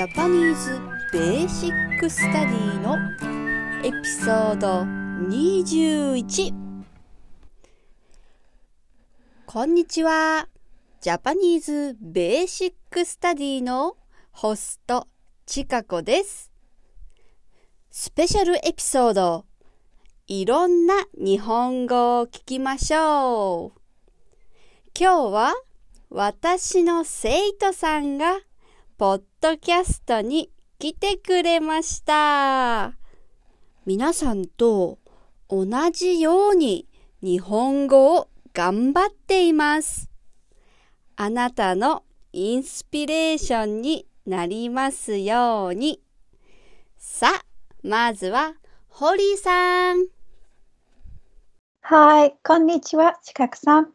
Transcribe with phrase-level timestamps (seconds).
[0.00, 0.80] Japanese
[1.12, 2.96] Basic Study の
[3.84, 4.80] エピソード
[5.28, 6.54] 21
[9.44, 10.48] こんにちは。
[11.02, 13.98] Japanese Basic Study の
[14.30, 15.06] ホスト、
[15.44, 16.50] ちかこです。
[17.90, 19.44] スペシャルエピソード
[20.26, 23.80] いろんな日本語を聞きましょう。
[24.98, 25.52] 今日は
[26.08, 28.38] 私の生徒さんが
[29.00, 32.92] ポッドキャストに来てくれました。
[33.86, 34.98] 皆さんと
[35.48, 36.86] 同じように
[37.22, 40.10] 日本語を頑張っています。
[41.16, 42.02] あなたの
[42.34, 46.02] インスピレーションになりますように。
[46.98, 47.44] さあ、
[47.82, 48.52] まずは、
[48.86, 50.08] ホリーさん。
[51.80, 53.94] はい、こんにちは、ちかくさん。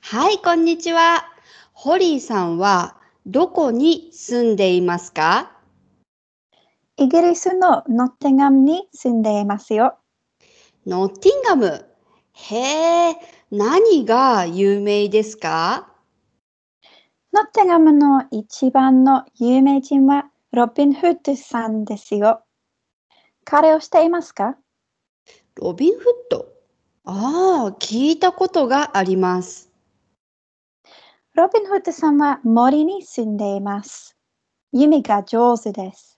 [0.00, 1.26] はい、こんにちは。
[1.74, 5.50] ホリーさんはどこに住んでいますか？
[6.98, 9.96] イギリスのノッティガムに住んでいますよ。
[10.86, 11.86] ノッティンガム？
[12.32, 12.56] へ
[13.12, 13.16] え、
[13.50, 15.90] 何が有名ですか？
[17.32, 22.42] ノッティガムの一番の有名人はロビン・フッドさんですよ。
[23.46, 24.58] 彼をしていますか？
[25.54, 26.46] ロビン・フッド？
[27.06, 29.70] ああ、聞いたことがあります。
[31.34, 34.16] ロビン・フッドさんは森に住んでいます。
[34.70, 36.16] 弓が上手です。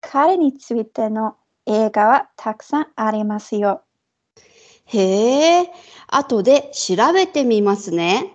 [0.00, 3.84] 彼についての映画はたくさんありますよ。
[4.86, 5.72] へえ、
[6.08, 8.32] 後で調べてみますね。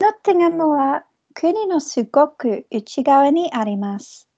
[0.00, 4.28] ノッティガムは国のすごく内側にあります。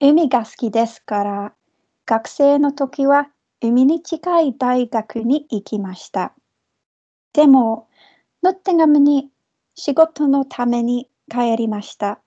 [0.00, 1.54] 海が好きですから、
[2.06, 3.28] 学生の時は
[3.60, 6.34] 海に近い大学に行きました。
[7.32, 7.88] でも、
[8.42, 9.30] ノッティガムに
[9.74, 12.20] 仕事のために帰りました。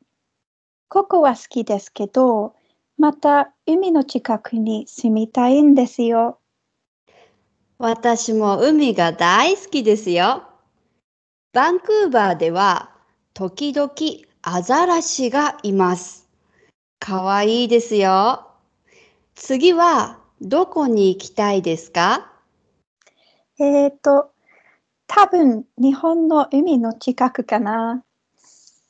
[0.88, 2.55] ここは好きですけど、
[2.97, 6.39] また海の近くに住みたいんですよ。
[7.77, 10.43] 私も海が大好きですよ。
[11.52, 12.92] バンクーバーでは
[13.33, 13.92] 時々
[14.42, 16.30] アザラシがいます。
[16.99, 18.47] かわいいですよ。
[19.36, 22.32] 次はどこに行きたいですか
[23.59, 24.32] えっ、ー、と、
[25.08, 28.04] 多分日本の海の近くかな。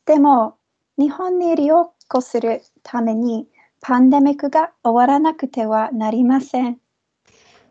[0.05, 0.57] でも
[0.97, 3.47] 日本に旅行するために
[3.81, 6.79] パンデミックが終わらなくてはなりません。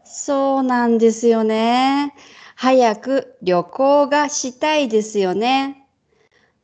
[0.04, 2.14] そうなんですよね。
[2.56, 5.88] 早く旅行がしたいですよね。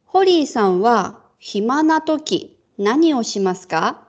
[0.05, 4.09] ホリーさんは暇な時何をしますか？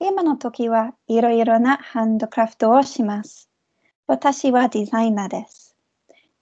[0.00, 3.48] 今の時はいろいろなハンドクラフトをします。
[4.06, 5.65] 私はデザイナーです。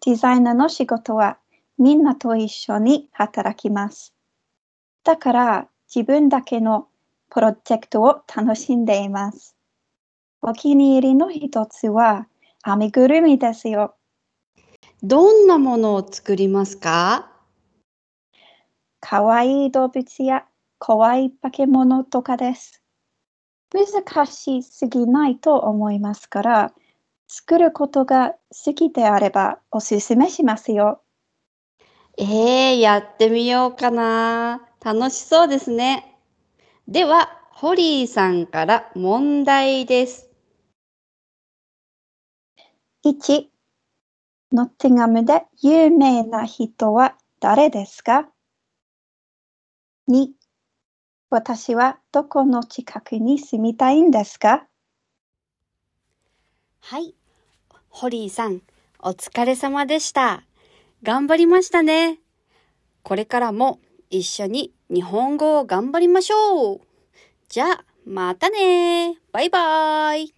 [0.05, 1.39] デザイナーの仕事は
[1.79, 4.15] みんなと一緒に働きます。
[5.03, 6.89] だから自分だけの
[7.31, 9.57] プロジェクトを楽しんでいます。
[10.43, 12.27] お気に入りの一つは
[12.65, 13.95] 編みぐるみですよ。
[15.03, 17.31] どんなものを作りますか？
[19.01, 20.45] かわいい動物や
[20.79, 22.83] 怖い化け物とかです。
[23.73, 26.73] 難しすぎないと思いますから、
[27.27, 31.03] 作ることが好きであればおすすめしますよ。
[32.17, 34.69] えー、やってみようかな。
[34.85, 36.17] 楽しそうですね。
[36.87, 40.31] では、ホリーさんから問題です。
[43.05, 43.51] 1、
[44.53, 48.29] ノッティガムで有名な人は誰ですか
[50.09, 50.33] ?2、
[51.31, 54.67] 私はどこの近くに住みたいんですか？
[56.87, 57.15] はい。
[57.89, 58.61] ホリーさん、
[58.99, 60.45] お疲れ様でした。
[61.03, 62.19] 頑張りましたね。
[63.03, 63.81] これからも
[64.11, 66.81] 一緒に日本語を頑張りましょう。
[67.49, 70.35] じゃあ、またねバイバーイ